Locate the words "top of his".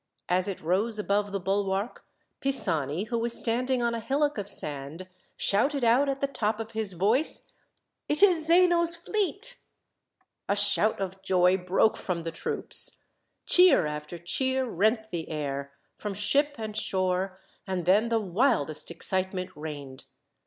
6.27-6.93